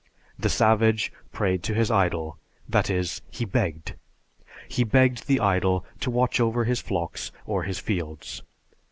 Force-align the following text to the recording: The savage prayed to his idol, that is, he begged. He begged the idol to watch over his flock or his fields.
The 0.39 0.49
savage 0.49 1.13
prayed 1.31 1.61
to 1.61 1.75
his 1.75 1.91
idol, 1.91 2.39
that 2.67 2.89
is, 2.89 3.21
he 3.29 3.45
begged. 3.45 3.93
He 4.67 4.83
begged 4.83 5.27
the 5.27 5.39
idol 5.39 5.85
to 5.99 6.09
watch 6.09 6.39
over 6.39 6.63
his 6.63 6.81
flock 6.81 7.19
or 7.45 7.61
his 7.65 7.77
fields. 7.77 8.41